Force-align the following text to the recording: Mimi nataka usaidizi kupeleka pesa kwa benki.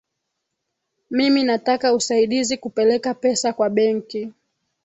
Mimi 1.09 1.43
nataka 1.43 1.93
usaidizi 1.93 2.57
kupeleka 2.57 3.13
pesa 3.13 3.53
kwa 3.53 3.69
benki. 3.69 4.33